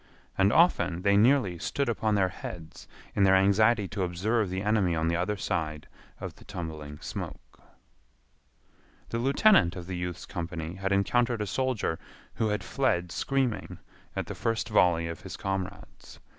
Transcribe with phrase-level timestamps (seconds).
[0.35, 4.95] And often they nearly stood upon their heads in their anxiety to observe the enemy
[4.95, 5.87] on the other side
[6.19, 7.61] of the tumbling smoke.
[9.09, 11.99] The lieutenant of the youth's company had encountered a soldier
[12.33, 13.77] who had fled screaming
[14.15, 16.19] at the first volley of his comrades.